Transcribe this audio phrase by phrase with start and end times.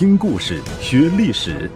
[0.00, 1.70] 听故事学历史，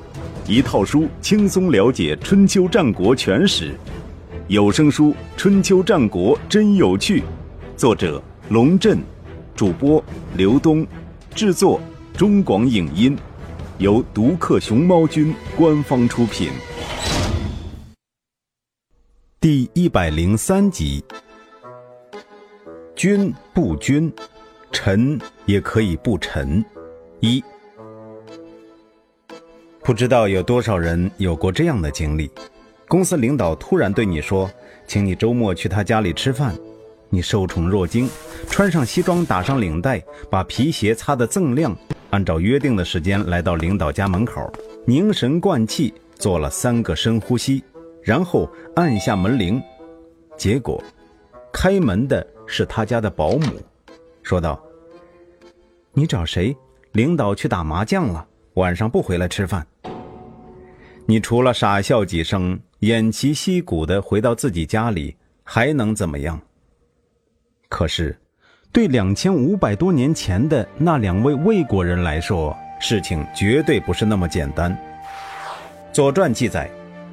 [0.48, 3.74] 一套书轻松了解春秋战国全史。
[4.48, 7.20] 有声书《春秋战国真有趣》，
[7.76, 8.98] 作者龙震，
[9.54, 10.02] 主播
[10.38, 10.86] 刘东，
[11.34, 11.78] 制作
[12.16, 13.14] 中广影音，
[13.76, 16.48] 由独克熊猫君官方出品。
[19.38, 21.04] 第一百零三集，
[22.96, 24.10] 君不君，
[24.72, 26.64] 臣也可以不臣。
[27.20, 27.42] 一，
[29.84, 32.30] 不知道有多少人有过这样的经历：
[32.88, 34.50] 公司领导突然对你说，
[34.86, 36.56] 请你周末去他家里吃饭。
[37.10, 38.08] 你受宠若惊，
[38.48, 41.76] 穿上西装，打上领带，把皮鞋擦得锃亮，
[42.08, 44.50] 按照约定的时间来到领导家门口，
[44.86, 47.62] 凝神贯气，做了三个深呼吸，
[48.02, 49.62] 然后按下门铃。
[50.34, 50.82] 结果，
[51.52, 53.52] 开门的是他家的保姆，
[54.22, 54.58] 说道
[55.92, 56.56] ：“你找谁？”
[56.92, 59.66] 领导去打麻将了，晚上不回来吃饭。
[61.06, 66.40] 你除了傻笑几声，偃旗息鼓的回到自己家里，还能怎么样？
[67.68, 68.16] 可是，
[68.72, 74.72] 对两千五百多年前的那两位魏国人来说，事情绝对不是那么简单。
[75.92, 76.70] 《左传》记载，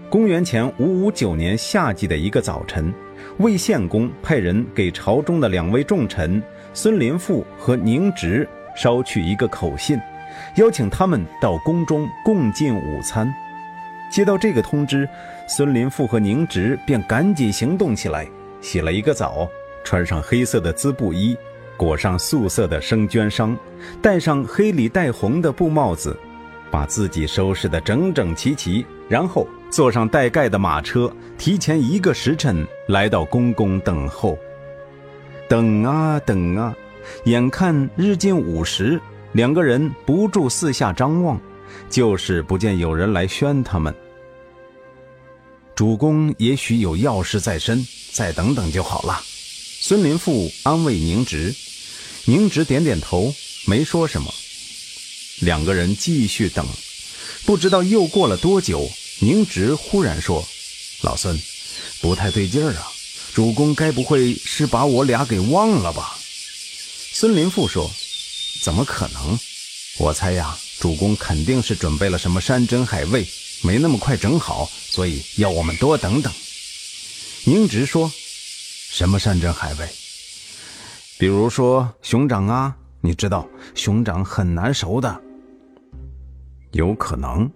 [0.10, 2.94] 公元前五五九年夏季的一个早晨，
[3.40, 6.42] 魏献公派人给朝中的两位重臣
[6.74, 8.48] 孙林父和宁直。
[8.74, 10.00] 捎去一个口信，
[10.56, 13.34] 邀请他们到宫中共进午餐。
[14.10, 15.08] 接到这个通知，
[15.48, 18.28] 孙林父和宁植便赶紧行动起来，
[18.60, 19.48] 洗了一个澡，
[19.84, 21.38] 穿上黑色的织布衣，
[21.78, 23.56] 裹上素色的生绢裳，
[24.02, 26.18] 戴上黑里带红的布帽子，
[26.70, 34.38] 把自己收拾得整整齐齐，然后坐上带盖的马车，提前一个时辰来到宫宫等候。
[35.48, 36.76] 等啊等啊。
[37.24, 39.02] 眼看日近午时，
[39.34, 41.40] 两个人不住四下张望，
[41.90, 43.96] 就是不见有人来宣他们。
[45.74, 49.22] 主公也许有要事在身，再等等就好了。
[49.80, 51.56] 孙林父安慰宁直，
[52.26, 53.34] 宁直点点头，
[53.66, 54.32] 没说什么。
[55.40, 56.68] 两个人继续等，
[57.46, 58.88] 不知道又过了多久，
[59.22, 60.46] 宁直忽然说
[61.02, 61.36] ：“老孙，
[62.00, 62.92] 不太对劲儿啊！
[63.34, 66.16] 主公该不会是把我俩给忘了吧？”
[67.14, 67.90] 孙林父说
[68.62, 69.38] ：“怎么可能？
[69.98, 73.28] 我猜呀，主公肯定是准备了什么山珍海味，
[73.64, 76.32] 没那么快整好，所以要我们多等等。”
[77.44, 79.90] 宁直说：“什么山珍海味？
[81.18, 85.22] 比如说熊掌啊，你知道熊掌很难熟的。”
[86.72, 87.50] 有可能。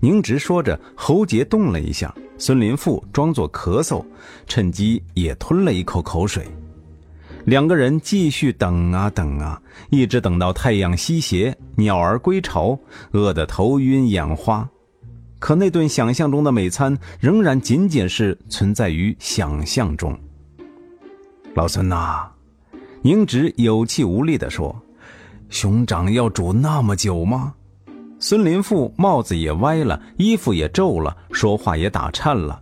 [0.00, 2.14] 宁直说着，喉结动了一下。
[2.38, 4.04] 孙林父装作咳嗽，
[4.46, 6.48] 趁机也吞了一口口水。
[7.46, 12.76] 两个人继续等啊等啊，一直等到太阳西斜，鸟儿归巢，
[13.12, 14.68] 饿得头晕眼花。
[15.38, 20.18] 可那顿想象中的美餐，仍然仅仅是存在于想象中。
[21.54, 22.26] 老孙呐，
[23.00, 24.74] 宁直有气无力地说
[25.48, 27.54] ：“熊掌要煮那么久吗？”
[28.18, 32.60] 孙林父帽子也歪了，衣服也皱了，说话也打颤了。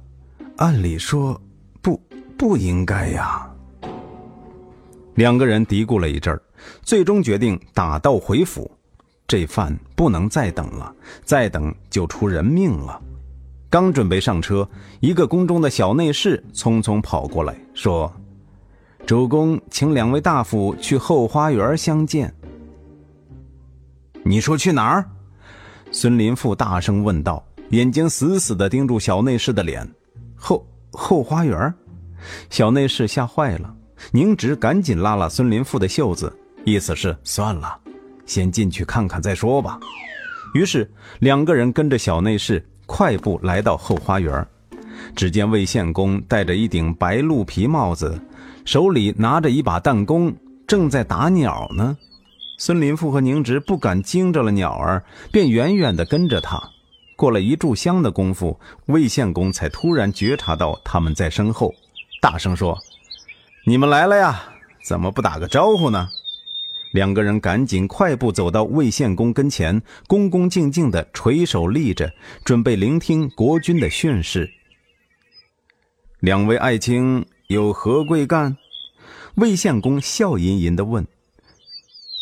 [0.58, 1.40] 按理说，
[1.80, 1.98] 不
[2.36, 3.50] 不应该呀。
[5.14, 6.42] 两个人嘀咕了一阵儿，
[6.82, 8.70] 最终决定打道回府。
[9.26, 10.94] 这饭不能再等了，
[11.24, 13.00] 再等就出人命了。
[13.70, 14.68] 刚准备上车，
[15.00, 18.12] 一个宫中的小内侍匆匆跑过来，说
[19.06, 22.32] ：“主公请两位大夫去后花园相见。”
[24.22, 25.08] 你说去哪儿？
[25.90, 29.88] 孙林父大声问道，眼睛死死地盯住小内侍的脸。
[30.36, 31.74] 后后花园，
[32.50, 33.74] 小内侍吓坏了。
[34.12, 36.32] 宁直赶紧拉了孙林富的袖子，
[36.64, 37.78] 意思是算了，
[38.26, 39.78] 先进去看看再说吧。
[40.54, 40.88] 于是
[41.18, 44.46] 两个人跟着小内侍快步来到后花园。
[45.16, 48.20] 只见魏献公戴着一顶白鹿皮帽子，
[48.64, 50.32] 手里拿着一把弹弓，
[50.66, 51.96] 正在打鸟呢。
[52.58, 55.02] 孙林富和宁直不敢惊着了鸟儿，
[55.32, 56.62] 便远远地跟着他。
[57.16, 61.74] 过了一炷香的功夫，魏献公才突然觉察到他们在身后，
[62.20, 62.78] 大声说。
[63.66, 64.44] 你们来了呀？
[64.84, 66.10] 怎么不打个招呼呢？
[66.92, 72.12] 两个人赶紧快步走到魏献公跟前，恭恭敬敬的垂手立着，
[72.44, 74.52] 准备聆听国君的训示。
[76.20, 78.58] 两位爱卿有何贵干？
[79.36, 81.06] 魏献公笑吟吟的问。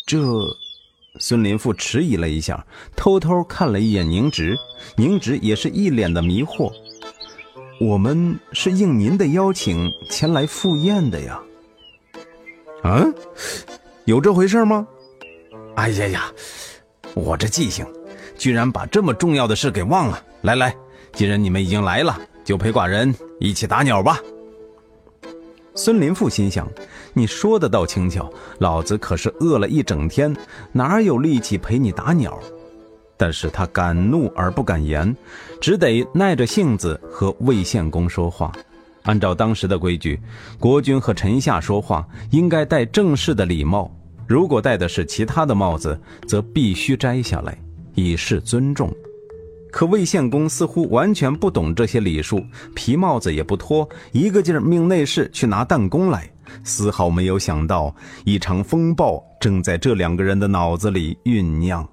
[0.06, 0.20] 这，
[1.18, 2.64] 孙林父迟疑了一下，
[2.94, 4.56] 偷偷看了一眼宁植，
[4.96, 6.72] 宁植也是一脸的迷惑。
[7.82, 11.42] 我们是应您的邀请前来赴宴的呀。
[12.84, 13.04] 啊，
[14.04, 14.86] 有这回事吗？
[15.74, 16.32] 哎呀呀，
[17.12, 17.84] 我这记性，
[18.38, 20.22] 居然把这么重要的事给忘了。
[20.42, 20.72] 来来，
[21.12, 24.20] 既然你们已经来了，就陪寡人一起打鸟吧。
[25.74, 26.68] 孙林父心想：
[27.12, 30.32] 你说的倒轻巧，老子可是饿了一整天，
[30.70, 32.38] 哪有力气陪你打鸟？
[33.22, 35.16] 但是他敢怒而不敢言，
[35.60, 38.50] 只得耐着性子和魏献公说话。
[39.04, 40.18] 按照当时的规矩，
[40.58, 43.88] 国君和臣下说话应该戴正式的礼帽，
[44.26, 45.96] 如果戴的是其他的帽子，
[46.26, 47.56] 则必须摘下来，
[47.94, 48.92] 以示尊重。
[49.70, 56.28] 可魏献公似乎完全不懂这些礼数，皮帽子也不脱，一个劲儿命内侍去拿弹弓来，
[56.64, 61.88] 丝毫没有想到一场风暴正在这两个人的脑子里酝酿。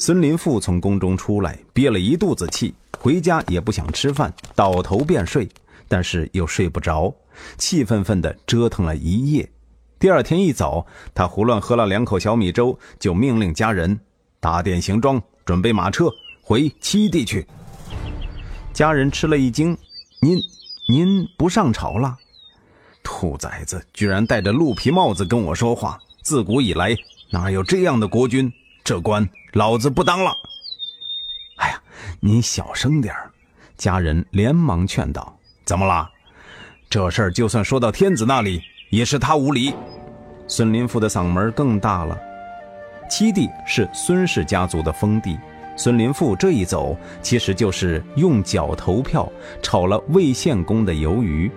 [0.00, 5.48] 孙林父从宫中出来，憋了一肚子气，回家也不想吃饭，倒头便睡，
[5.88, 7.12] 但是又睡不着，
[7.56, 9.50] 气愤愤地折腾了一夜。
[9.98, 13.98] 第二天一早，他胡乱喝了两口小米粥，就命令家人
[14.38, 16.08] 打点行装，准备马车
[16.42, 17.44] 回七地去。
[18.72, 19.76] 家人吃了一惊
[20.22, 20.38] ：“您，
[20.88, 22.16] 您不上朝了？
[23.02, 25.98] 兔崽子居然戴着鹿皮帽子跟我说话！
[26.22, 26.94] 自古以来
[27.30, 28.52] 哪有这样的国君？
[28.84, 30.30] 这官……”老子不当了！
[31.56, 31.82] 哎呀，
[32.20, 33.14] 你小声点
[33.76, 36.10] 家人连忙劝道：“怎么了？
[36.90, 39.74] 这事儿就算说到天子那里，也是他无礼。”
[40.46, 42.18] 孙林父的嗓门更大了。
[43.10, 45.38] 七弟是孙氏家族的封地，
[45.76, 49.30] 孙林父这一走，其实就是用脚投票，
[49.62, 51.50] 炒了魏献公的鱿鱼。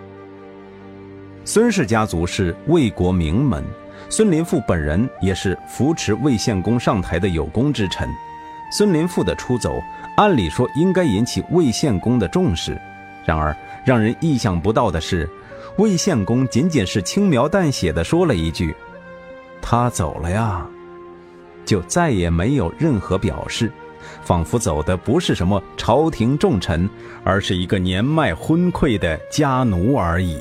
[1.43, 3.63] 孙氏家族是魏国名门。
[4.09, 8.07] 孙林父本人也是扶持魏献公上台的有功之臣，
[8.71, 9.81] 孙林父的出走，
[10.17, 12.79] 按理说应该引起魏献公的重视。
[13.25, 13.55] 然而，
[13.85, 15.29] 让人意想不到的是，
[15.77, 18.75] 魏献公仅仅是轻描淡写的说了一句
[19.61, 20.65] ：“他走了呀”，
[21.63, 23.71] 就再也没有任何表示，
[24.23, 26.89] 仿佛走的不是什么朝廷重臣，
[27.23, 30.37] 而是一个年迈昏聩的家奴而已。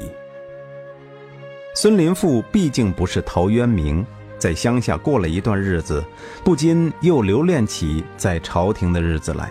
[1.83, 4.05] 孙林父毕竟不是陶渊明，
[4.37, 6.05] 在乡下过了一段日子，
[6.45, 9.51] 不禁又留恋起在朝廷的日子来。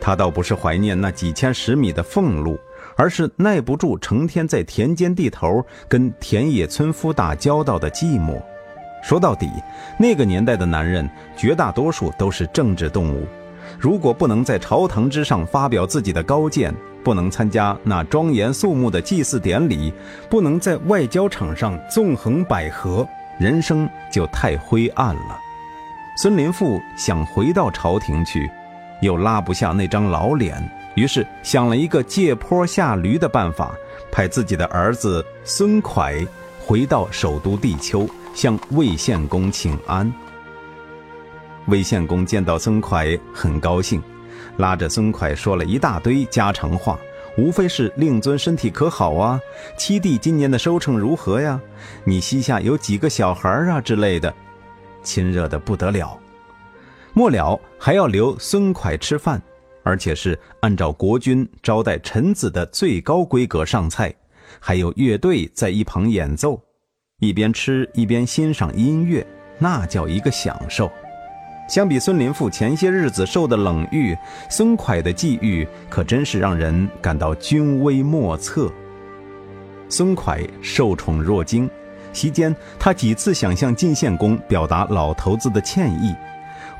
[0.00, 2.58] 他倒不是怀念那几千十米的俸禄，
[2.96, 8.42] 而是耐不住成天在田间地头跟田野村夫打交道的寂寞。
[9.02, 9.46] 说到底，
[9.98, 11.06] 那个年代的男人
[11.36, 13.26] 绝大多数都是政治动物，
[13.78, 19.92] 如果不能在朝堂之上发表自己的高见，不能参加那庄严肃穆的祭祀典礼，
[20.28, 23.06] 不能在外交场上纵横捭阖，
[23.38, 25.38] 人生就太灰暗了。
[26.20, 28.50] 孙林父想回到朝廷去，
[29.00, 30.60] 又拉不下那张老脸，
[30.96, 33.72] 于是想了一个借坡下驴的办法，
[34.10, 36.26] 派自己的儿子孙蒯
[36.60, 40.12] 回到首都地丘，向魏献公请安。
[41.68, 44.02] 魏献公见到孙蒯，很高兴。
[44.56, 46.98] 拉着孙蒯说了一大堆家常话，
[47.36, 49.38] 无非是令尊身体可好啊，
[49.76, 51.60] 七弟今年的收成如何呀？
[52.04, 54.34] 你膝下有几个小孩啊之类的，
[55.02, 56.18] 亲热的不得了。
[57.12, 59.40] 末了还要留孙蒯吃饭，
[59.82, 64.12] 而且是按照国君招待臣子的最高规格上菜，
[64.58, 66.60] 还有乐队在一旁演奏，
[67.20, 69.24] 一边吃一边欣赏音乐，
[69.58, 70.90] 那叫一个享受。
[71.68, 74.16] 相比孙林父前些日子受的冷遇，
[74.48, 78.72] 孙蒯的际遇可真是让人感到君威莫测。
[79.90, 81.68] 孙蒯受宠若惊，
[82.14, 86.14] 席间他几次想向晋献公表达老头子的歉意，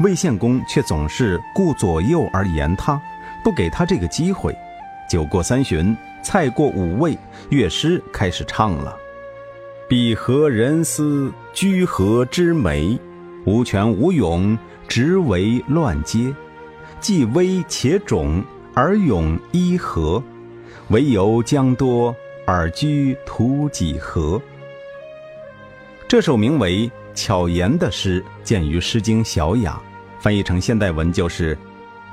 [0.00, 2.98] 魏献公却总是顾左右而言他，
[3.44, 4.56] 不给他这个机会。
[5.06, 7.16] 酒过三巡，菜过五味，
[7.50, 8.96] 乐师开始唱了
[9.86, 12.98] ：“彼何人思居何之美，
[13.44, 14.56] 无权无勇。”
[14.88, 16.34] 直为乱阶，
[16.98, 18.42] 既危且肿，
[18.74, 20.22] 而勇伊何？
[20.88, 22.16] 唯有将多，
[22.46, 24.40] 而居图几何？
[26.08, 29.78] 这首名为《巧言》的诗，见于《诗经·小雅》，
[30.22, 31.56] 翻译成现代文就是：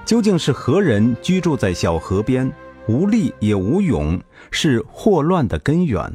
[0.03, 2.51] 究竟是何人居住在小河边，
[2.89, 4.19] 无力也无勇，
[4.51, 6.13] 是祸乱的根源？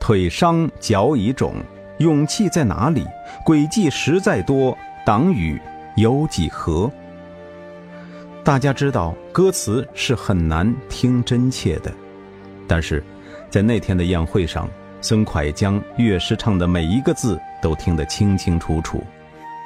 [0.00, 1.54] 腿伤脚已肿，
[1.98, 3.06] 勇气在哪里？
[3.46, 4.76] 诡计实在多，
[5.06, 5.60] 挡雨。
[5.96, 6.90] 有几何？
[8.44, 11.92] 大家知道，歌词是很难听真切的，
[12.68, 13.02] 但是，
[13.48, 14.68] 在那天的宴会上，
[15.00, 19.02] 孙蒯将乐师唱的每一个字都听得清清楚楚。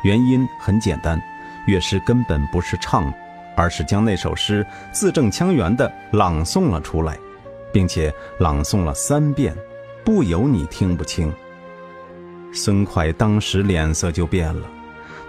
[0.05, 1.21] 原因很简单，
[1.67, 3.13] 乐师根本不是唱，
[3.57, 7.19] 而是将那首诗字正腔圆地朗诵了出来，
[7.73, 9.55] 并且朗诵了三遍，
[10.05, 11.31] 不由你听不清。
[12.53, 14.69] 孙蒯当时脸色就变了。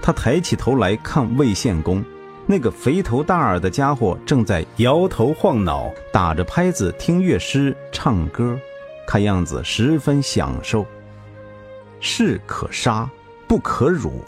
[0.02, 2.04] 他抬起头来看魏献公，
[2.48, 8.58] 那个肥头大耳的家伙正在摇头晃脑，打着拍子听乐师唱歌，
[9.06, 10.86] 看样子十分享受。
[12.00, 13.08] 士可杀，
[13.48, 14.24] 不可辱。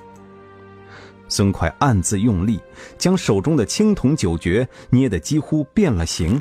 [1.28, 2.60] 孙快暗自用力，
[3.00, 6.40] 将手中的青铜酒爵捏得几乎变了形。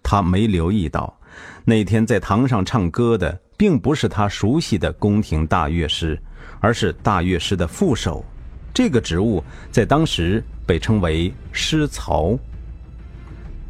[0.00, 1.18] 他没留意到，
[1.64, 6.16] 那天在堂上唱歌的，并不是他熟悉的宫廷大乐师，
[6.60, 8.24] 而是大乐师的副手。
[8.74, 12.36] 这个职务在当时被称为师曹。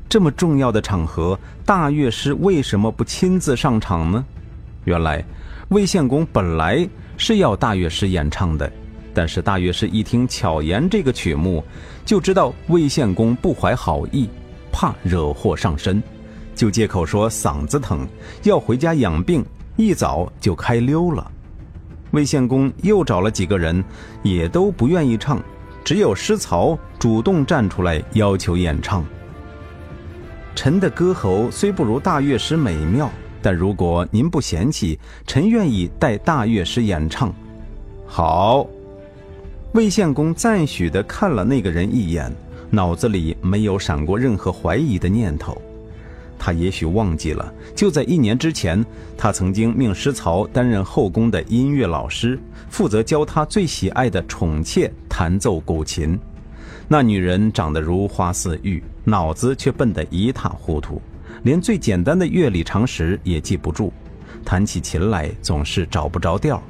[0.09, 4.25] 这么重要的场合，大乐师为什么不亲自上场呢？
[4.85, 5.23] 原来，
[5.69, 8.71] 魏献公本来是要大乐师演唱的，
[9.13, 11.63] 但是大乐师一听巧言这个曲目，
[12.07, 14.29] 就知道魏献公不怀好意，
[14.73, 16.03] 怕惹祸上身，
[16.55, 18.07] 就借口说嗓子疼，
[18.45, 19.45] 要回家养病，
[19.77, 21.31] 一早就开溜了。
[22.14, 23.85] 魏献公又找了几个人，
[24.23, 25.42] 也都不愿意唱，
[25.85, 29.04] 只有师曹主动站出来要求演唱。
[30.54, 33.11] 臣的歌喉虽不如大乐师美妙，
[33.42, 37.35] 但如果您不嫌弃，臣愿意带大乐师演唱。
[38.06, 38.64] 好，
[39.73, 42.33] 魏献公赞许地看了那个人一眼，
[42.71, 45.61] 脑子里没有闪过任何怀疑的念头。
[46.38, 48.85] 他也许忘记了，就在一年之前，
[49.17, 52.38] 他曾经命师曹担任后宫的音乐老师，
[52.69, 56.19] 负责教他最喜爱的宠妾弹奏古琴。
[56.87, 61.00] 那女人长得如花似玉，脑子却笨得一塌糊涂，
[61.45, 63.91] 连最简单的乐理常识也记不住，
[64.45, 66.62] 弹起琴来总是找不着调。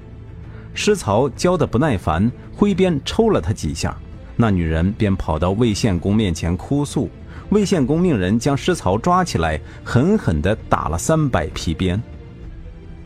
[0.73, 3.97] 师曹教得不耐烦，挥鞭抽了他几下，
[4.37, 7.09] 那女人便跑到魏献公面前哭诉。
[7.55, 12.03] 魏献公命人将师曹抓起来，狠狠地打了三百皮鞭。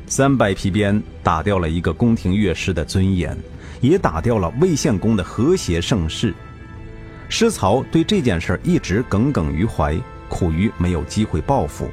[0.07, 3.37] 三百皮鞭打掉了一个宫廷乐师的尊严，
[3.83, 6.33] 也打掉了魏献公的和谐盛世。
[7.29, 9.95] 师曹对这件事一直耿耿于怀，
[10.31, 11.91] 苦于没有机会报复。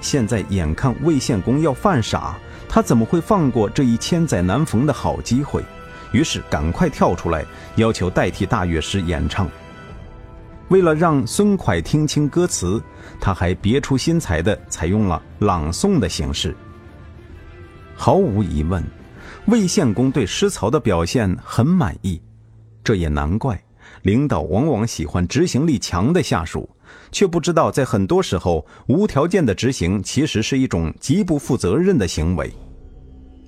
[0.00, 2.34] 现在眼看魏献公要犯傻，
[2.68, 5.62] 他怎么会放过这一千载难逢的好机会？
[6.10, 7.44] 于是赶快跳出来，
[7.76, 9.48] 要求代替大乐师演唱。
[10.68, 12.82] 为了让孙蒯听清歌词，
[13.20, 16.56] 他还别出心裁地采用了朗诵的形式。
[17.94, 18.82] 毫无疑问，
[19.46, 22.20] 魏献公对师曹的表现很满意，
[22.82, 23.62] 这也难怪。
[24.02, 26.68] 领导往往喜欢执行力强的下属，
[27.12, 32.50] 却不知道在很多时候，无条件的执行其实是一种极不负责任的行为。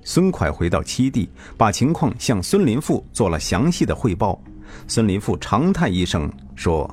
[0.03, 4.39] 孙蒯回到七地，把情况向孙林父做了详细的汇报。
[4.87, 6.89] 孙林父长叹一声说。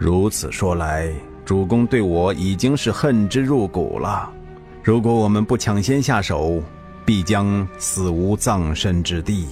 [0.00, 1.12] 如此说来，
[1.44, 4.32] 主公对我已经是恨之入骨了。
[4.82, 6.62] 如果我们不抢先下手，
[7.04, 9.46] 必将死无葬身之地。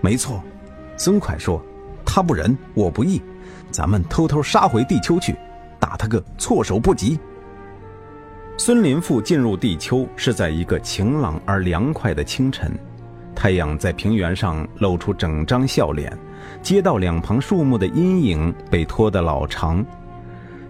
[0.00, 0.42] 没错，
[0.96, 1.62] 孙蒯说
[2.06, 3.20] ：“他不仁，我不义，
[3.70, 5.36] 咱们偷偷杀回地丘去，
[5.78, 7.20] 打他个措手不及。”
[8.56, 12.72] 孙林父进入地丘是在一个晴朗而凉快的清晨，
[13.34, 16.18] 太阳在平原上露出整张笑脸。
[16.62, 19.84] 街道两旁树木的阴影被拖得老长，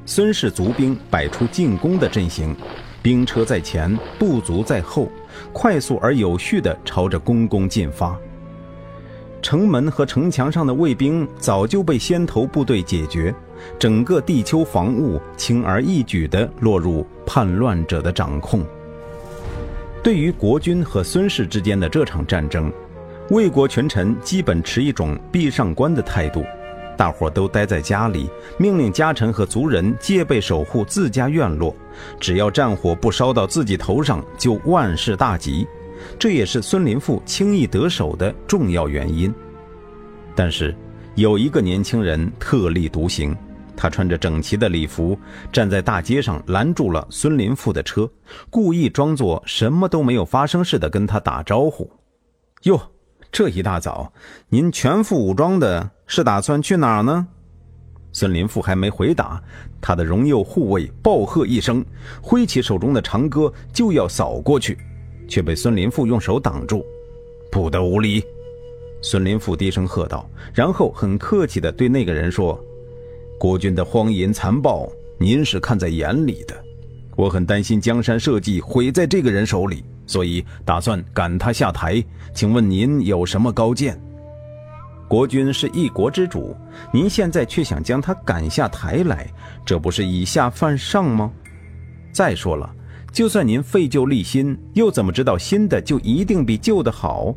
[0.06, 2.56] 孙氏族兵摆出进攻的阵型，
[3.02, 5.08] 兵车在前，步卒在后，
[5.52, 8.16] 快速而有序地朝着宫宫进发。
[9.42, 13.34] 城门和城墙上的卫兵早就被先头部队解决，
[13.78, 18.64] 整个地丘防务轻而易举地落入叛乱者的掌控。
[20.02, 22.72] 对于国军和孙氏之间的这场战争。
[23.30, 26.44] 魏国群臣基本持一种闭上关的态度，
[26.98, 31.74] 大伙都待在家里，命令家臣和族人戒备守护自家院落，
[32.20, 35.66] 只要战火不烧到自己头上，就万事大吉。
[36.18, 39.32] 这也是孙林父轻易得手的重要原因。
[40.34, 40.74] 但是，
[41.14, 43.34] 有一个年轻人特立独行，
[43.76, 45.16] 他穿着整齐的礼服，
[45.50, 48.10] 站在大街上拦住了孙林父的车，
[48.50, 51.90] 故意装作什么都没有发生似的跟他打招呼
[52.64, 52.78] ：“哟。”
[53.32, 54.12] 这一大早，
[54.50, 57.26] 您全副武装的，是打算去哪儿呢？
[58.12, 59.42] 孙林父还没回答，
[59.80, 61.82] 他的荣佑护卫暴喝一声，
[62.20, 64.76] 挥起手中的长戈就要扫过去，
[65.26, 66.84] 却被孙林父用手挡住。
[67.50, 68.22] 不得无礼！
[69.00, 72.62] 孙林父低声喝道，然后很客气地对那个人说
[73.40, 74.86] ：“国军的荒淫残暴，
[75.16, 76.54] 您是看在眼里的。
[77.16, 82.02] 我很担心江山社稷毁在这个人手里。”所以打算赶他下台，
[82.34, 84.00] 请问您有什么高见？
[85.08, 86.56] 国君是一国之主，
[86.92, 89.26] 您现在却想将他赶下台来，
[89.64, 91.30] 这不是以下犯上吗？
[92.12, 92.74] 再说了，
[93.12, 97.34] 就算您废旧立新，又怎么知道新的就一定比旧的好？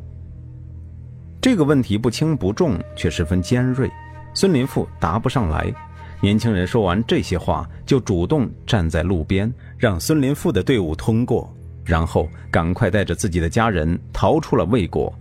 [1.41, 3.89] 这个问题不轻不重，却十分尖锐。
[4.33, 5.73] 孙林富答不上来。
[6.21, 11.54] 年轻人说完这些话，就主动站在路边，让孙林富的队伍通过，
[11.85, 15.13] 然后赶快带着自己的家人逃出了魏国，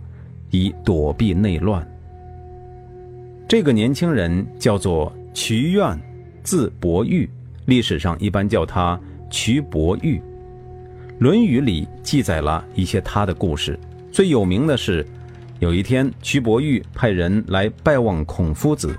[0.49, 1.87] 以躲避内乱。
[3.47, 5.97] 这个年轻人叫做瞿愿，
[6.43, 7.29] 字伯玉，
[7.65, 10.17] 历史上一般叫他瞿伯玉。
[11.19, 13.79] 《论语》里记载了一些他的故事，
[14.11, 15.05] 最有名的是，
[15.59, 18.93] 有一天瞿伯玉派人来拜望孔夫子，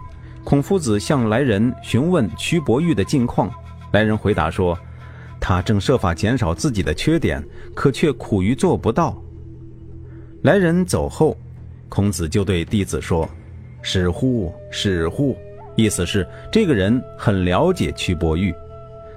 [0.45, 3.51] 孔夫子向来人询问瞿伯玉的近况，
[3.93, 4.79] 来人回答说，
[5.49, 7.41] 他正设法减少自己的缺点，
[7.73, 9.17] 可却苦于做不到。
[10.43, 11.37] 来人走后，
[11.89, 13.29] 孔子就对弟子说。
[13.81, 15.37] 使乎，使乎，
[15.77, 18.53] 意思是这个人很了解瞿伯玉。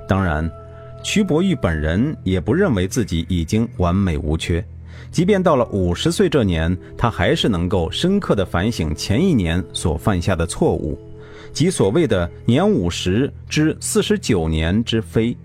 [0.08, 0.48] 当然，
[1.02, 4.64] 瞿伯玉本人也不认为自己已经完美无缺，
[5.10, 10.96] 即便到了五十岁这年，他还是能够深刻的反省前一年所犯下的错误，
[11.52, 15.36] 即所谓的“年五十之四十九年之非”。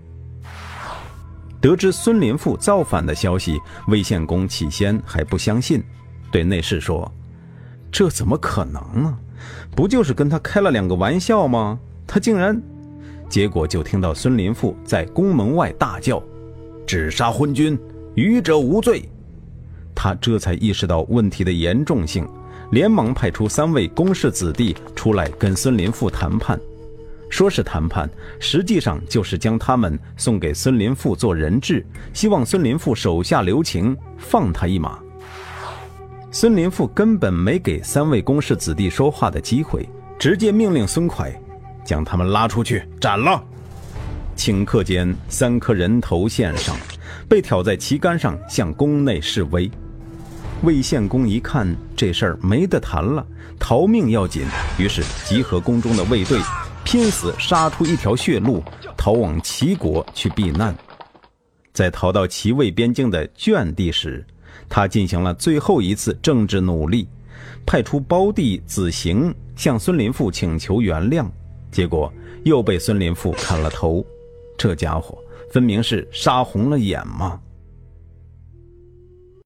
[1.65, 5.83] 得知孙林父造反的消息，魏献公起先还不相信，
[6.31, 7.11] 对内侍说。
[7.91, 9.17] 这怎么可能呢？
[9.75, 11.79] 不就是跟他开了两个玩笑吗？
[12.05, 12.61] 他竟然……
[13.27, 16.21] 结果就听到孙林父在宫门外大叫
[16.85, 17.75] ：“只杀昏君，
[18.13, 19.09] 愚者无罪。”
[19.95, 22.29] 他这才意识到问题的严重性，
[22.69, 26.59] 连忙派出三位宫室子弟出来跟孙林父谈判。
[27.29, 34.99] 说是谈判，实际上就是将他们送给孙林父做人质，希望孙林父手下留情，放他一马。
[36.31, 39.87] 孙林父根本没给三位宫室子弟说话的机会，
[40.19, 41.33] 直接命令孙蒯
[41.85, 43.41] 将他们拉出去斩了。
[44.35, 46.75] 顷刻间，三颗人头献上，
[47.29, 49.71] 被挑在旗杆上向宫内示威。
[50.61, 53.25] 魏献公一看这事儿没得谈了，
[53.57, 54.43] 逃命要紧，
[54.77, 56.39] 于是集合宫中的卫队，
[56.85, 58.63] 拼死杀出一条血路，
[58.95, 60.73] 逃往齐国去避难。
[61.73, 64.23] 在逃到齐魏边境的圈地时，
[64.69, 67.09] 他进行了最后一次政治努力，
[67.65, 71.27] 派出胞弟子行向孙林父请求原谅，
[71.71, 74.05] 结果又被孙林父砍了头。
[74.55, 75.17] 这家伙
[75.51, 77.41] 分明是杀红了眼嘛！